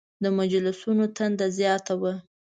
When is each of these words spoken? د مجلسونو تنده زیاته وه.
د 0.23 0.25
مجلسونو 0.39 1.03
تنده 1.17 1.47
زیاته 1.57 1.93
وه. 2.01 2.13